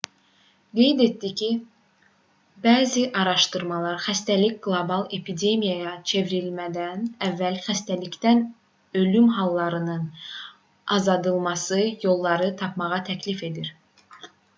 qeyd 0.77 1.01
etdi 1.03 1.29
ki 1.41 1.47
bəzi 2.63 3.03
araşdımalar 3.23 3.99
xəstəlik 4.05 4.55
qlobal 4.67 5.03
epidemiyaya 5.19 5.91
çevrilmədən 6.13 7.05
əvvəl 7.29 7.59
xəstəlikdən 7.69 8.41
ölüm 9.05 9.29
hallarının 9.39 10.09
azaldılması 10.99 11.83
yollarını 12.11 12.53
tapmağı 12.67 13.03
təklif 13.11 13.45
edir 13.53 13.71